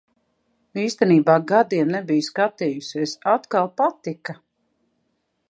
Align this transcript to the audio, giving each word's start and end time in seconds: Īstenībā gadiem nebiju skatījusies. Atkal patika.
Īstenībā 0.83 1.35
gadiem 1.51 1.91
nebiju 1.97 2.25
skatījusies. 2.29 3.15
Atkal 3.35 3.71
patika. 3.83 4.39